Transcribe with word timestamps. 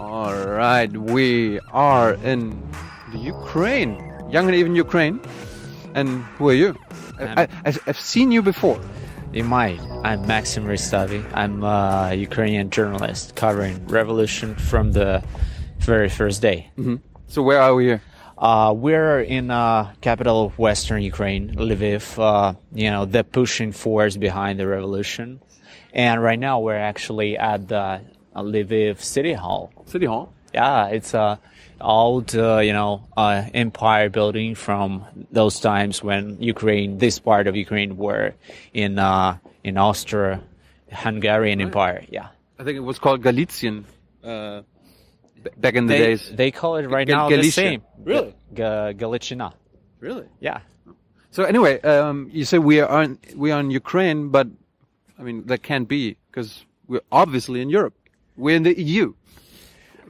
All 0.00 0.34
right, 0.34 0.90
we 0.90 1.60
are 1.72 2.14
in 2.14 2.58
the 3.12 3.18
Ukraine, 3.18 3.98
Jung 4.30 4.46
& 4.46 4.50
Naiv 4.50 4.64
in 4.64 4.74
Ukraine. 4.74 5.20
And 5.92 6.24
who 6.38 6.48
are 6.48 6.54
you? 6.54 6.74
I, 7.20 7.42
I, 7.66 7.74
I've 7.86 8.00
seen 8.00 8.32
you 8.32 8.40
before. 8.40 8.80
You 9.30 9.44
might. 9.44 9.78
I'm 10.02 10.26
Maxim 10.26 10.64
Eristavi. 10.64 11.22
I'm 11.34 11.62
a 11.62 12.14
Ukrainian 12.14 12.70
journalist 12.70 13.36
covering 13.36 13.86
revolution 13.88 14.54
from 14.54 14.92
the 14.92 15.22
very 15.80 16.08
first 16.08 16.40
day. 16.40 16.70
So 17.28 17.42
where 17.42 17.60
are 17.60 17.74
we 17.74 17.84
here? 17.84 18.02
Uh, 18.38 18.72
we're 18.74 19.20
in 19.20 19.50
uh, 19.50 19.92
capital 20.00 20.46
of 20.46 20.58
Western 20.58 21.02
Ukraine, 21.02 21.54
Lviv. 21.56 22.18
Uh, 22.18 22.54
you 22.72 22.90
know, 22.90 23.04
the 23.04 23.22
pushing 23.22 23.70
force 23.72 24.16
behind 24.16 24.58
the 24.58 24.66
revolution. 24.66 25.42
And 25.92 26.22
right 26.22 26.38
now 26.38 26.60
we're 26.60 26.84
actually 26.92 27.36
at 27.36 27.68
the 27.68 28.00
Lviv 28.34 29.00
City 29.00 29.32
Hall. 29.32 29.72
City 29.86 30.06
Hall. 30.06 30.32
Yeah, 30.54 30.86
it's 30.86 31.14
a 31.14 31.38
old, 31.80 32.34
uh, 32.34 32.58
you 32.58 32.72
know, 32.72 33.02
uh, 33.16 33.44
empire 33.54 34.08
building 34.10 34.54
from 34.54 35.04
those 35.30 35.60
times 35.60 36.02
when 36.02 36.36
Ukraine, 36.40 36.98
this 36.98 37.18
part 37.18 37.46
of 37.46 37.56
Ukraine, 37.56 37.96
were 37.96 38.34
in 38.74 38.98
uh, 38.98 39.38
in 39.64 39.78
Austro-Hungarian 39.78 41.60
Empire. 41.60 42.04
Yeah, 42.10 42.28
I 42.58 42.64
think 42.64 42.76
it 42.76 42.80
was 42.80 42.98
called 42.98 43.22
Galician 43.22 43.84
uh, 44.24 44.62
b- 45.42 45.50
back 45.56 45.74
in 45.74 45.86
the 45.86 45.94
they 45.94 45.98
days. 45.98 46.30
they 46.34 46.50
call 46.50 46.76
it 46.76 46.86
right 46.88 47.06
Ga- 47.06 47.14
now 47.16 47.28
the 47.28 47.36
Galicia. 47.36 47.52
same. 47.52 47.82
Really? 48.02 48.34
Ga- 48.54 48.92
Galiciana. 48.94 49.52
Really? 50.00 50.26
Yeah. 50.40 50.60
So 51.30 51.44
anyway, 51.44 51.80
um, 51.82 52.28
you 52.32 52.44
say 52.44 52.58
we 52.58 52.80
are 52.80 53.02
in, 53.02 53.18
we 53.36 53.52
are 53.52 53.60
in 53.60 53.70
Ukraine, 53.70 54.28
but 54.30 54.48
I 55.18 55.22
mean 55.22 55.46
that 55.46 55.62
can't 55.62 55.86
be 55.88 56.16
because 56.30 56.64
we're 56.88 57.02
obviously 57.12 57.60
in 57.60 57.70
Europe. 57.70 57.94
We're 58.36 58.56
in 58.56 58.62
the 58.62 58.78
EU. 58.80 59.14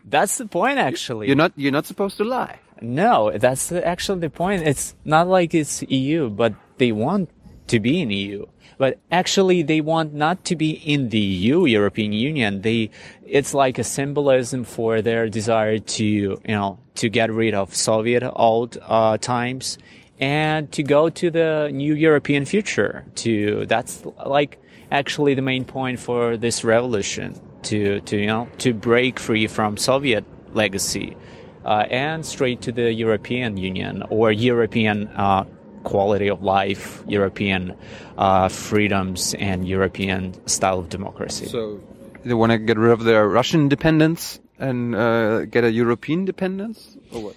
That's 0.05 0.39
the 0.39 0.47
point, 0.47 0.79
actually. 0.79 1.27
You're 1.27 1.37
not 1.37 1.53
you're 1.57 1.73
not 1.73 1.87
supposed 1.87 2.17
to 2.19 2.25
lie. 2.25 2.59
No, 2.81 3.31
that's 3.37 3.71
actually 3.73 4.21
the 4.21 4.31
point. 4.31 4.67
It's 4.67 4.95
not 5.05 5.29
like 5.29 5.55
it's 5.55 5.83
EU, 5.83 6.31
but 6.31 6.55
they 6.79 6.93
want 6.93 7.31
to 7.69 7.79
be 7.79 8.01
in 8.01 8.11
EU. 8.11 8.47
But 8.79 8.99
actually, 9.11 9.63
they 9.63 9.83
want 9.83 10.15
not 10.15 10.45
to 10.47 10.57
be 10.57 10.71
in 10.71 11.11
the 11.11 11.19
EU, 11.19 11.67
European 11.67 12.13
Union. 12.13 12.63
They, 12.63 12.91
it's 13.27 13.53
like 13.53 13.79
a 13.79 13.85
symbolism 13.85 14.65
for 14.65 15.03
their 15.03 15.29
desire 15.29 15.79
to, 15.79 16.05
you 16.05 16.39
know, 16.47 16.79
to 16.95 17.11
get 17.11 17.31
rid 17.31 17.53
of 17.53 17.75
Soviet 17.75 18.23
old 18.35 18.79
uh, 18.81 19.19
times 19.19 19.77
and 20.19 20.73
to 20.73 20.83
go 20.83 21.11
to 21.11 21.31
the 21.31 21.71
new 21.73 21.95
European 21.95 22.47
future. 22.47 23.05
To 23.17 23.67
that's 23.67 24.03
like 24.27 24.59
actually 24.91 25.35
the 25.35 25.43
main 25.43 25.65
point 25.67 26.01
for 26.01 26.39
this 26.39 26.65
revolution. 26.65 27.39
To 27.65 28.01
to 28.01 28.17
you 28.17 28.27
know 28.27 28.49
to 28.59 28.73
break 28.73 29.19
free 29.19 29.47
from 29.47 29.77
Soviet 29.77 30.25
legacy 30.55 31.17
uh, 31.65 31.87
and 31.91 32.25
straight 32.25 32.63
to 32.63 32.73
the 32.73 32.93
European 32.93 33.57
Union 33.57 34.03
or 34.11 34.33
European 34.33 35.09
uh, 35.09 35.45
quality 35.85 36.29
of 36.29 36.43
life, 36.43 37.03
European 37.07 37.77
uh, 38.19 38.49
freedoms, 38.49 39.35
and 39.35 39.67
European 39.67 40.35
style 40.47 40.79
of 40.79 40.89
democracy. 40.89 41.47
So 41.47 41.81
they 42.25 42.35
want 42.35 42.53
to 42.53 42.59
get 42.59 42.79
rid 42.79 42.93
of 42.93 43.05
their 43.05 43.29
Russian 43.29 43.69
dependence 43.69 44.41
and 44.59 44.95
uh, 44.95 45.45
get 45.47 45.65
a 45.65 45.73
European 45.73 46.25
dependence, 46.25 46.97
or 47.13 47.23
what? 47.23 47.37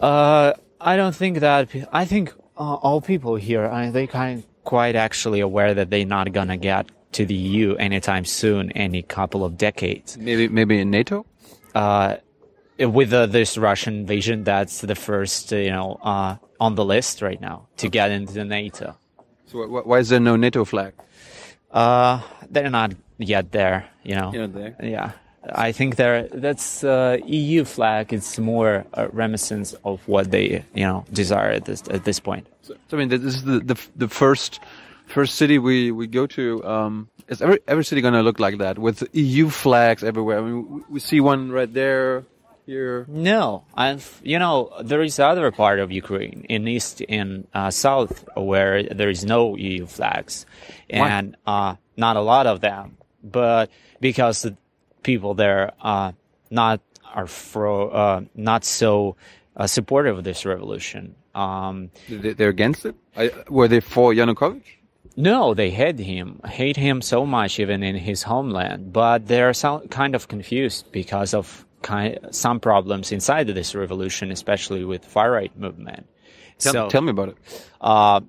Uh, 0.00 0.52
I 0.80 0.96
don't 0.96 1.14
think 1.14 1.40
that. 1.40 1.68
I 1.92 2.04
think 2.04 2.32
uh, 2.56 2.74
all 2.74 3.00
people 3.00 3.36
here, 3.36 3.68
they 3.92 4.06
kind 4.06 4.44
quite 4.64 4.96
actually 4.96 5.40
aware 5.40 5.74
that 5.74 5.90
they're 5.90 6.04
not 6.06 6.32
gonna 6.32 6.56
get 6.56 6.90
to 7.12 7.24
the 7.26 7.34
EU 7.34 7.74
anytime 7.76 8.24
soon, 8.24 8.70
any 8.72 9.02
couple 9.02 9.44
of 9.44 9.56
decades. 9.58 10.16
Maybe 10.18 10.48
maybe 10.48 10.78
in 10.78 10.90
NATO. 10.90 11.26
uh, 11.74 12.16
with 12.78 13.12
uh, 13.12 13.26
this 13.26 13.58
Russian 13.58 13.94
invasion, 13.94 14.42
that's 14.44 14.80
the 14.80 14.94
first, 14.94 15.52
uh, 15.52 15.56
you 15.56 15.70
know, 15.70 15.98
uh, 16.02 16.36
on 16.58 16.76
the 16.76 16.84
list 16.84 17.20
right 17.20 17.40
now 17.40 17.66
to 17.76 17.88
get 17.90 18.10
into 18.10 18.32
the 18.32 18.44
NATO. 18.44 18.96
So 19.46 19.58
wh- 19.66 19.68
wh- 19.82 19.86
why 19.86 19.98
is 19.98 20.08
there 20.08 20.20
no 20.20 20.36
NATO 20.36 20.64
flag? 20.64 20.94
Uh, 21.70 22.22
they're 22.50 22.70
not 22.70 22.92
yet 23.18 23.52
there, 23.52 23.86
you 24.02 24.14
know. 24.14 24.32
You're 24.32 24.46
there. 24.48 24.76
Yeah. 24.82 25.12
I 25.52 25.72
think 25.72 25.96
they're, 25.96 26.28
that's, 26.28 26.82
uh, 26.84 27.18
EU 27.26 27.64
flag. 27.64 28.12
It's 28.12 28.38
more 28.38 28.84
a 28.94 29.08
reminiscence 29.08 29.74
of 29.84 30.00
what 30.08 30.30
they, 30.30 30.64
you 30.74 30.84
know, 30.84 31.04
desire 31.12 31.50
at 31.50 31.64
this, 31.66 31.82
at 31.90 32.04
this 32.04 32.18
point. 32.20 32.46
So, 32.62 32.74
so, 32.88 32.96
I 32.96 33.00
mean, 33.00 33.08
this 33.08 33.22
is 33.22 33.44
the 33.44 33.60
the, 33.60 33.76
the 33.96 34.08
first 34.08 34.60
first 35.10 35.34
city 35.36 35.58
we, 35.58 35.90
we 35.92 36.06
go 36.06 36.26
to. 36.28 36.64
Um, 36.64 37.08
is 37.28 37.40
every 37.42 37.58
every 37.68 37.84
city 37.84 38.00
going 38.00 38.14
to 38.14 38.22
look 38.22 38.40
like 38.40 38.58
that 38.58 38.78
with 38.78 39.02
EU 39.14 39.48
flags 39.48 40.02
everywhere? 40.02 40.38
I 40.38 40.42
mean, 40.42 40.58
we, 40.70 40.80
we 40.94 41.00
see 41.00 41.20
one 41.20 41.52
right 41.52 41.72
there, 41.72 42.24
here. 42.66 43.04
No, 43.08 43.64
I've, 43.74 44.20
you 44.24 44.38
know, 44.38 44.72
there 44.82 45.02
is 45.02 45.18
other 45.20 45.50
part 45.52 45.78
of 45.78 45.92
Ukraine 45.92 46.44
in 46.48 46.66
east 46.66 47.02
and 47.08 47.46
uh, 47.54 47.70
south 47.70 48.24
where 48.36 48.82
there 48.82 49.10
is 49.10 49.24
no 49.24 49.56
EU 49.56 49.86
flags, 49.86 50.46
and 50.88 51.36
uh, 51.46 51.76
not 51.96 52.16
a 52.16 52.20
lot 52.22 52.46
of 52.46 52.60
them. 52.60 52.96
But 53.22 53.70
because 54.00 54.42
the 54.42 54.56
people 55.02 55.34
there 55.34 55.72
uh, 55.80 56.12
not 56.50 56.80
are 57.14 57.26
fro, 57.26 57.88
uh, 57.90 58.20
not 58.34 58.64
so 58.64 59.16
uh, 59.56 59.66
supportive 59.66 60.18
of 60.18 60.24
this 60.24 60.44
revolution. 60.46 61.14
Um, 61.34 61.90
They- 62.08 62.32
They're 62.34 62.48
against 62.48 62.86
it. 62.86 62.94
I, 63.16 63.30
were 63.48 63.68
they 63.68 63.80
for 63.80 64.12
Yanukovych? 64.12 64.62
No, 65.20 65.54
they 65.54 65.70
hate 65.70 65.98
him, 65.98 66.40
hate 66.44 66.76
him 66.76 67.02
so 67.02 67.26
much, 67.26 67.60
even 67.60 67.82
in 67.82 67.96
his 67.96 68.22
homeland. 68.22 68.92
But 68.92 69.26
they're 69.26 69.52
so, 69.54 69.80
kind 69.90 70.14
of 70.14 70.28
confused 70.28 70.90
because 70.92 71.34
of 71.34 71.64
kind, 71.82 72.18
some 72.30 72.60
problems 72.60 73.12
inside 73.12 73.48
of 73.48 73.54
this 73.54 73.74
revolution, 73.74 74.30
especially 74.30 74.84
with 74.84 75.04
far 75.04 75.30
right 75.30 75.56
movement. 75.56 76.06
Tell, 76.58 76.72
so, 76.72 76.88
tell 76.88 77.02
me 77.02 77.10
about 77.10 77.30
it. 77.30 77.36
uh, 77.80 78.20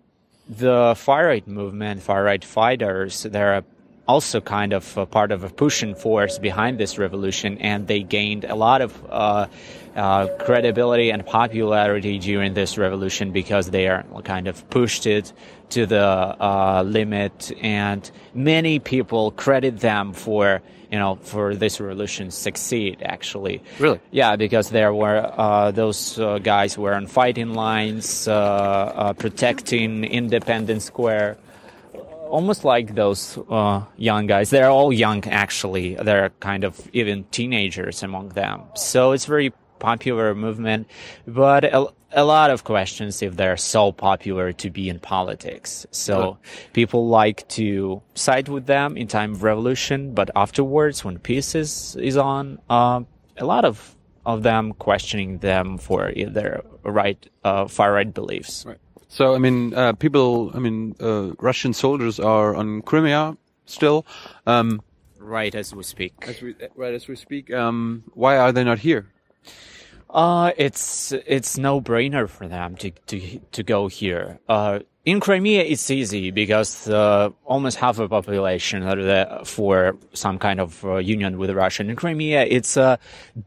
the 0.48 0.94
far 0.98 1.26
right 1.28 1.48
movement, 1.48 2.02
far 2.02 2.24
right 2.24 2.44
fighters, 2.44 3.24
they're 3.24 3.64
also 4.08 4.42
kind 4.42 4.74
of 4.74 4.98
a 4.98 5.06
part 5.06 5.32
of 5.32 5.44
a 5.44 5.50
pushing 5.50 5.96
force 5.96 6.40
behind 6.40 6.78
this 6.78 6.98
revolution, 6.98 7.58
and 7.60 7.88
they 7.88 8.02
gained 8.02 8.44
a 8.46 8.56
lot 8.56 8.82
of 8.82 9.06
uh, 9.10 9.48
uh, 9.96 10.28
credibility 10.40 11.12
and 11.12 11.26
popularity 11.26 12.18
during 12.20 12.54
this 12.54 12.78
revolution 12.78 13.32
because 13.32 13.70
they 13.70 13.88
are 13.88 14.04
kind 14.24 14.48
of 14.48 14.70
pushed 14.70 15.06
it 15.06 15.32
to 15.70 15.86
the 15.86 16.00
uh, 16.00 16.84
limit, 16.86 17.52
and 17.62 18.10
many 18.34 18.80
people 18.80 19.32
credit 19.32 19.80
them 19.80 20.14
for 20.14 20.62
you 20.92 21.00
know 21.00 21.16
for 21.22 21.56
this 21.56 21.80
revolution 21.80 22.32
succeed 22.32 23.02
actually. 23.02 23.62
Really? 23.80 24.00
Yeah, 24.12 24.36
because 24.36 24.70
there 24.70 24.94
were 24.94 25.34
uh, 25.38 25.72
those 25.72 26.20
uh, 26.20 26.40
guys 26.40 26.78
were 26.78 26.94
on 26.94 27.08
fighting 27.08 27.54
lines, 27.54 28.28
uh, 28.28 28.34
uh, 28.34 29.14
protecting 29.14 30.04
Independence 30.04 30.86
Square, 30.86 31.38
almost 32.32 32.64
like 32.64 32.96
those 32.96 33.38
uh, 33.50 33.84
young 33.98 34.28
guys. 34.28 34.50
They're 34.50 34.70
all 34.70 34.92
young, 34.92 35.24
actually. 35.28 35.96
They're 35.96 36.32
kind 36.40 36.64
of 36.64 36.90
even 36.94 37.26
teenagers 37.32 38.04
among 38.04 38.30
them. 38.30 38.64
So 38.76 39.12
it's 39.12 39.26
very 39.26 39.54
popular 39.80 40.34
movement, 40.36 40.88
but 41.28 41.66
a, 41.66 41.88
a 42.14 42.24
lot 42.24 42.52
of 42.52 42.64
questions 42.64 43.22
if 43.22 43.36
they're 43.36 43.58
so 43.58 43.92
popular 43.92 44.54
to 44.54 44.70
be 44.70 44.90
in 44.90 45.00
politics. 45.00 45.86
So 45.92 46.38
people 46.74 47.08
like 47.08 47.48
to 47.50 48.02
side 48.14 48.48
with 48.48 48.66
them 48.66 48.98
in 48.98 49.08
time 49.08 49.34
of 49.34 49.44
revolution, 49.44 50.14
but 50.14 50.30
afterwards, 50.36 51.04
when 51.04 51.20
peace 51.20 51.56
is 51.56 51.96
is 52.00 52.18
on, 52.18 52.60
uh, 52.70 53.02
a 53.38 53.46
lot 53.46 53.66
of 53.66 53.96
of 54.26 54.44
them 54.44 54.74
questioning 54.74 55.40
them 55.40 55.78
for 55.78 56.14
their 56.16 56.62
right, 56.84 57.28
uh, 57.44 57.68
far 57.68 57.94
right 57.94 58.14
beliefs. 58.14 58.66
Right. 58.68 58.78
So 59.12 59.36
I 59.36 59.40
mean, 59.40 59.74
uh, 59.74 59.92
people. 59.92 60.52
I 60.54 60.60
mean, 60.60 60.96
uh, 61.02 61.34
Russian 61.38 61.74
soldiers 61.74 62.18
are 62.18 62.56
on 62.56 62.82
Crimea 62.82 63.36
still. 63.66 64.06
Um, 64.48 64.82
Right 65.20 65.54
as 65.54 65.76
we 65.76 65.84
speak. 65.84 66.14
as 66.28 66.42
we, 66.42 66.56
right 66.76 66.94
as 66.94 67.08
we 67.10 67.16
speak. 67.16 67.54
Um, 67.54 68.04
why 68.14 68.38
are 68.38 68.54
they 68.54 68.64
not 68.64 68.80
here? 68.80 69.12
Uh, 70.10 70.52
it's 70.58 71.12
it's 71.12 71.58
no 71.58 71.82
brainer 71.82 72.28
for 72.28 72.48
them 72.48 72.78
to 72.78 72.92
to 73.08 73.40
to 73.52 73.64
go 73.64 73.88
here. 73.88 74.40
Uh, 74.48 74.80
in 75.04 75.20
Crimea, 75.20 75.64
it's 75.64 75.92
easy 75.92 76.32
because 76.32 76.88
uh, 76.88 77.30
almost 77.44 77.78
half 77.78 78.00
of 78.00 78.10
the 78.10 78.16
population 78.22 78.84
are 78.84 79.02
there 79.04 79.42
for 79.44 79.98
some 80.14 80.40
kind 80.40 80.60
of 80.62 80.86
uh, 80.86 80.98
union 80.98 81.38
with 81.38 81.50
Russia. 81.50 81.84
In 81.84 81.96
Crimea, 81.96 82.46
it's 82.46 82.78
a 82.78 82.98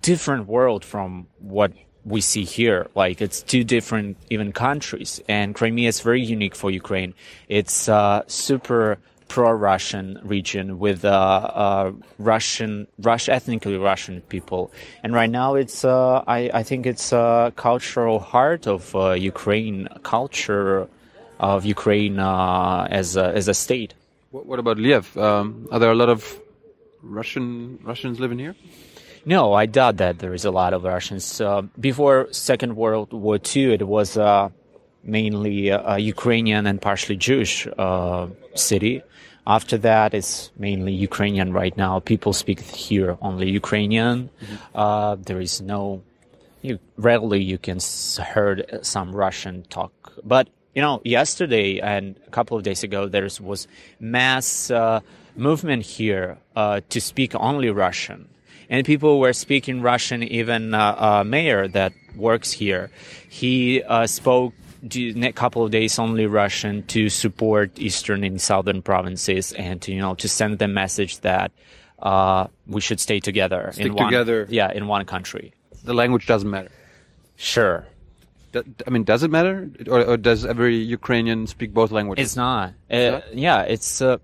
different 0.02 0.46
world 0.46 0.84
from 0.84 1.26
what 1.38 1.72
we 2.04 2.20
see 2.20 2.44
here. 2.44 2.88
Like 2.94 3.20
it's 3.20 3.42
two 3.42 3.64
different 3.64 4.16
even 4.30 4.52
countries, 4.52 5.20
and 5.28 5.54
Crimea 5.54 5.88
is 5.88 6.00
very 6.00 6.22
unique 6.22 6.54
for 6.54 6.70
Ukraine. 6.70 7.14
It's 7.48 7.88
a 7.88 8.24
super 8.26 8.98
pro-Russian 9.28 10.20
region 10.22 10.78
with 10.78 11.04
uh, 11.04 11.08
uh, 11.08 11.92
Russian, 12.18 12.86
ethnically 13.04 13.76
Russian 13.76 14.20
people, 14.22 14.70
and 15.02 15.12
right 15.14 15.30
now 15.30 15.54
it's 15.54 15.84
uh, 15.84 16.22
I, 16.26 16.50
I 16.52 16.62
think 16.62 16.86
it's 16.86 17.12
a 17.12 17.52
cultural 17.56 18.18
heart 18.18 18.66
of 18.66 18.94
uh, 18.94 19.12
Ukraine 19.12 19.88
culture 20.02 20.88
of 21.40 21.64
Ukraine 21.64 22.18
uh, 22.18 22.86
as 22.90 23.16
a, 23.16 23.26
as 23.34 23.48
a 23.48 23.54
state. 23.54 23.94
What, 24.30 24.46
what 24.46 24.58
about 24.58 24.76
Lviv? 24.76 25.20
Um, 25.20 25.68
are 25.72 25.78
there 25.78 25.90
a 25.90 25.94
lot 25.94 26.08
of 26.08 26.40
Russian 27.02 27.78
Russians 27.82 28.20
living 28.20 28.38
here? 28.38 28.54
No, 29.26 29.54
I 29.54 29.66
doubt 29.66 29.96
that 29.98 30.18
there 30.18 30.34
is 30.34 30.44
a 30.44 30.50
lot 30.50 30.74
of 30.74 30.84
Russians. 30.84 31.40
Uh, 31.40 31.62
before 31.80 32.28
Second 32.30 32.76
World 32.76 33.12
War 33.12 33.38
II, 33.54 33.72
it 33.72 33.86
was 33.86 34.18
uh, 34.18 34.50
mainly 35.02 35.68
a 35.68 35.98
Ukrainian 35.98 36.66
and 36.66 36.80
partially 36.80 37.16
Jewish 37.16 37.66
uh, 37.78 38.26
city. 38.54 39.02
After 39.46 39.78
that, 39.78 40.14
it's 40.14 40.50
mainly 40.58 40.92
Ukrainian 40.92 41.52
right 41.52 41.76
now. 41.76 42.00
People 42.00 42.32
speak 42.32 42.60
here 42.60 43.16
only 43.22 43.50
Ukrainian. 43.50 44.28
Mm-hmm. 44.74 45.22
there 45.22 45.40
is 45.40 45.60
no, 45.60 46.02
you, 46.62 46.78
rarely 46.96 47.42
you 47.42 47.58
can 47.58 47.78
heard 48.34 48.80
some 48.82 49.14
Russian 49.14 49.64
talk, 49.68 49.92
but 50.22 50.48
you 50.74 50.82
know, 50.82 51.00
yesterday 51.04 51.78
and 51.78 52.16
a 52.26 52.30
couple 52.30 52.56
of 52.56 52.64
days 52.64 52.82
ago, 52.82 53.06
there 53.06 53.28
was 53.40 53.68
mass 54.00 54.70
uh, 54.70 55.00
movement 55.36 55.84
here 55.84 56.38
uh, 56.56 56.80
to 56.88 57.00
speak 57.00 57.34
only 57.36 57.70
Russian 57.70 58.28
and 58.68 58.86
people 58.86 59.20
were 59.20 59.32
speaking 59.32 59.82
Russian. 59.82 60.22
Even 60.22 60.74
uh, 60.74 61.20
a 61.20 61.24
mayor 61.24 61.68
that 61.68 61.92
works 62.16 62.52
here, 62.52 62.90
he 63.28 63.82
uh, 63.82 64.06
spoke 64.06 64.54
a 64.92 65.32
couple 65.32 65.64
of 65.64 65.70
days 65.70 65.98
only 65.98 66.26
Russian 66.26 66.82
to 66.88 67.08
support 67.08 67.78
eastern 67.78 68.22
and 68.24 68.40
southern 68.40 68.82
provinces 68.82 69.52
and 69.52 69.80
to 69.82 69.92
you 69.92 70.00
know 70.00 70.14
to 70.16 70.28
send 70.28 70.58
the 70.58 70.68
message 70.68 71.20
that 71.20 71.52
uh, 72.00 72.48
we 72.66 72.80
should 72.80 73.00
stay 73.00 73.20
together. 73.20 73.70
Stick 73.72 73.86
in 73.86 73.94
one, 73.94 74.06
together. 74.06 74.46
Yeah, 74.50 74.70
in 74.72 74.86
one 74.86 75.04
country. 75.06 75.54
The 75.84 75.94
language 75.94 76.26
doesn't 76.26 76.50
matter. 76.50 76.70
Sure. 77.36 77.86
I 78.86 78.90
mean, 78.90 79.02
does 79.02 79.24
it 79.24 79.32
matter, 79.32 79.68
or, 79.88 80.04
or, 80.04 80.16
does 80.16 80.44
every 80.44 80.76
Ukrainian 80.76 81.48
speak 81.48 81.74
both 81.74 81.90
languages? 81.90 82.24
It's 82.24 82.36
not. 82.36 82.74
Uh, 82.88 83.20
yeah, 83.32 83.62
it's 83.62 84.00
uh, 84.00 84.18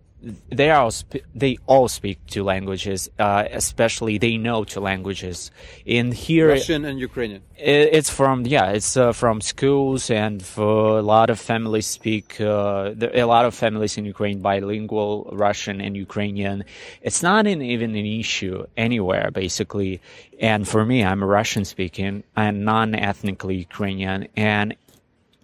they 0.50 0.70
are 0.70 0.90
they 1.34 1.58
all 1.66 1.88
speak 1.88 2.18
two 2.26 2.44
languages, 2.44 3.08
uh, 3.18 3.44
especially 3.50 4.18
they 4.18 4.36
know 4.36 4.64
two 4.64 4.80
languages. 4.80 5.50
In 5.86 6.12
here, 6.12 6.48
Russian 6.48 6.84
and 6.84 7.00
Ukrainian. 7.00 7.42
It, 7.56 7.88
it's 7.92 8.10
from 8.10 8.46
yeah, 8.46 8.70
it's 8.70 8.96
uh, 8.96 9.12
from 9.12 9.40
schools 9.40 10.10
and 10.10 10.42
for 10.42 10.98
a 10.98 11.02
lot 11.02 11.30
of 11.30 11.40
families 11.40 11.86
speak. 11.86 12.40
Uh, 12.40 12.92
a 13.14 13.24
lot 13.24 13.46
of 13.46 13.54
families 13.54 13.96
in 13.96 14.04
Ukraine 14.04 14.40
bilingual 14.40 15.30
Russian 15.32 15.80
and 15.80 15.96
Ukrainian. 15.96 16.64
It's 17.00 17.22
not 17.22 17.46
an, 17.46 17.62
even 17.62 17.90
an 17.96 18.06
issue 18.06 18.66
anywhere 18.76 19.30
basically. 19.30 20.00
And 20.38 20.68
for 20.68 20.84
me, 20.84 21.02
I'm 21.02 21.24
Russian 21.24 21.64
speaking. 21.64 22.24
I'm 22.36 22.64
non-ethnically 22.64 23.56
Ukrainian, 23.56 24.28
and 24.36 24.76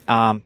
um, 0.09 0.43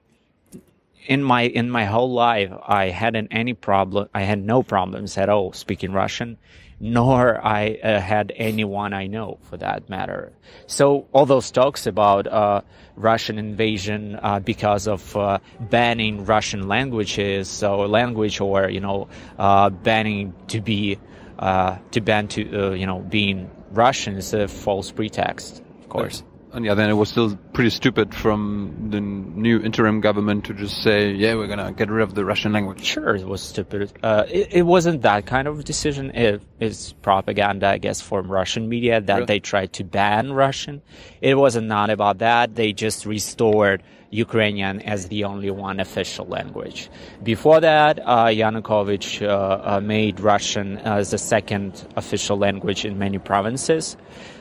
in 1.06 1.22
my 1.22 1.42
in 1.42 1.70
my 1.70 1.84
whole 1.84 2.12
life 2.12 2.52
I 2.66 2.90
hadn't 2.90 3.28
any 3.30 3.54
problem 3.54 4.08
I 4.14 4.22
had 4.22 4.44
no 4.44 4.62
problems 4.62 5.16
at 5.18 5.28
all 5.28 5.52
speaking 5.52 5.92
Russian 5.92 6.38
nor 6.80 7.38
I 7.46 7.78
uh, 7.84 8.00
had 8.00 8.32
anyone 8.34 8.94
I 8.94 9.06
know 9.06 9.38
for 9.42 9.58
that 9.58 9.90
matter. 9.90 10.32
So 10.66 11.06
all 11.12 11.26
those 11.26 11.50
talks 11.50 11.86
about 11.86 12.26
uh, 12.26 12.62
Russian 12.96 13.38
invasion 13.38 14.18
uh, 14.20 14.40
because 14.40 14.88
of 14.88 15.14
uh, 15.14 15.38
banning 15.60 16.24
Russian 16.24 16.68
languages 16.68 17.62
or 17.62 17.86
language 17.86 18.40
or 18.40 18.70
you 18.70 18.80
know 18.80 19.08
uh, 19.38 19.68
banning 19.68 20.32
to 20.48 20.62
be 20.62 20.98
uh, 21.38 21.76
to 21.90 22.00
ban 22.00 22.28
to 22.28 22.74
you 22.74 22.86
know 22.86 23.00
being 23.00 23.50
Russian 23.72 24.16
is 24.16 24.32
a 24.32 24.48
false 24.48 24.90
pretext 24.90 25.62
of 25.80 25.88
course 25.90 26.22
on 26.52 26.62
the 26.62 26.68
other 26.68 26.82
hand, 26.82 26.90
it 26.90 26.94
was 26.94 27.08
still 27.08 27.36
pretty 27.52 27.70
stupid 27.70 28.14
from 28.14 28.88
the 28.90 29.00
new 29.00 29.60
interim 29.60 30.00
government 30.00 30.46
to 30.46 30.54
just 30.54 30.82
say, 30.82 31.12
yeah, 31.12 31.34
we're 31.34 31.46
going 31.46 31.58
to 31.58 31.72
get 31.72 31.90
rid 31.90 32.02
of 32.02 32.14
the 32.14 32.24
Russian 32.24 32.52
language. 32.52 32.84
Sure, 32.84 33.14
it 33.14 33.26
was 33.26 33.42
stupid. 33.42 33.92
Uh, 34.02 34.24
it, 34.28 34.48
it, 34.52 34.62
wasn't 34.62 35.02
that 35.02 35.26
kind 35.26 35.46
of 35.46 35.64
decision. 35.64 36.10
It's 36.58 36.92
propaganda, 36.92 37.68
I 37.68 37.78
guess, 37.78 38.00
from 38.00 38.30
Russian 38.30 38.68
media 38.68 39.00
that 39.00 39.14
really? 39.14 39.26
they 39.26 39.40
tried 39.40 39.72
to 39.74 39.84
ban 39.84 40.32
Russian. 40.32 40.82
It 41.20 41.36
wasn't 41.36 41.68
not 41.68 41.90
about 41.90 42.18
that. 42.18 42.54
They 42.54 42.72
just 42.72 43.06
restored 43.06 43.82
Ukrainian 44.10 44.80
as 44.82 45.08
the 45.08 45.24
only 45.24 45.50
one 45.50 45.80
official 45.80 46.26
language. 46.26 46.90
Before 47.22 47.60
that, 47.60 48.00
uh, 48.04 48.26
Yanukovych 48.26 49.22
uh, 49.22 49.76
uh 49.76 49.80
made 49.80 50.20
Russian 50.20 50.78
as 50.78 51.10
the 51.10 51.18
second 51.18 51.86
official 51.96 52.36
language 52.36 52.84
in 52.84 52.98
many 52.98 53.18
provinces. 53.18 53.96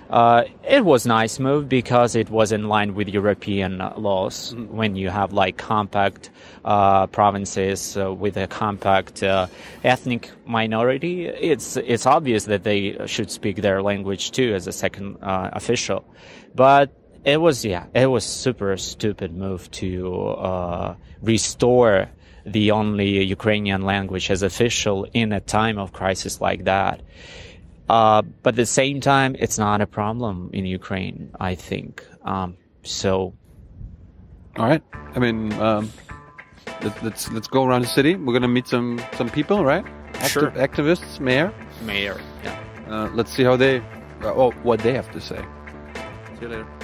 Uh, 0.09 0.43
it 0.63 0.83
was 0.83 1.05
nice 1.05 1.37
move 1.37 1.69
because 1.69 2.15
it 2.15 2.31
was 2.31 2.51
in 2.51 2.67
line 2.67 2.95
with 2.95 3.07
European 3.07 3.77
laws. 3.95 4.53
Mm-hmm. 4.53 4.75
When 4.75 4.95
you 4.95 5.09
have 5.09 5.33
like 5.33 5.57
compact 5.57 6.31
uh, 6.65 7.05
provinces 7.07 7.95
uh, 7.95 8.11
with 8.11 8.35
a 8.35 8.47
compact 8.47 9.21
uh, 9.21 9.45
ethnic 9.83 10.31
minority, 10.47 11.27
it's 11.27 11.77
it's 11.77 12.07
obvious 12.07 12.45
that 12.45 12.63
they 12.63 12.97
should 13.05 13.29
speak 13.29 13.57
their 13.57 13.83
language 13.83 14.31
too 14.31 14.55
as 14.55 14.65
a 14.65 14.71
second 14.71 15.17
uh, 15.21 15.51
official. 15.53 16.03
But 16.55 16.91
it 17.23 17.37
was 17.37 17.65
yeah, 17.65 17.85
it 17.93 18.07
was 18.07 18.23
super 18.23 18.75
stupid 18.77 19.35
move 19.35 19.69
to 19.71 20.17
uh, 20.17 20.95
restore 21.21 22.09
the 22.45 22.71
only 22.71 23.23
Ukrainian 23.23 23.81
language 23.81 24.31
as 24.31 24.41
official 24.43 25.05
in 25.13 25.33
a 25.33 25.39
time 25.39 25.77
of 25.77 25.93
crisis 25.93 26.41
like 26.41 26.65
that. 26.65 27.01
Uh, 27.89 28.21
but 28.43 28.49
at 28.49 28.55
the 28.55 28.65
same 28.65 29.01
time, 29.01 29.35
it's 29.39 29.57
not 29.57 29.81
a 29.81 29.87
problem 29.87 30.51
in 30.53 30.65
Ukraine, 30.65 31.31
I 31.39 31.55
think. 31.55 32.05
Um, 32.23 32.55
so. 32.83 33.33
All 34.57 34.65
right. 34.67 34.83
I 35.15 35.19
mean, 35.19 35.53
um, 35.53 35.91
let, 36.81 37.03
let's 37.03 37.31
let's 37.31 37.47
go 37.47 37.65
around 37.65 37.81
the 37.81 37.87
city. 37.87 38.15
We're 38.15 38.33
gonna 38.33 38.47
meet 38.47 38.67
some 38.67 39.01
some 39.17 39.29
people, 39.29 39.65
right? 39.65 39.85
sure. 40.27 40.51
Activists, 40.51 41.19
mayor. 41.19 41.53
Mayor. 41.83 42.19
Yeah. 42.43 42.59
Uh, 42.87 43.09
let's 43.13 43.31
see 43.31 43.43
how 43.43 43.55
they, 43.55 43.77
uh, 43.77 44.33
well, 44.35 44.51
what 44.63 44.79
they 44.79 44.93
have 44.93 45.11
to 45.11 45.21
say. 45.21 45.43
See 46.35 46.41
you 46.41 46.49
later. 46.49 46.78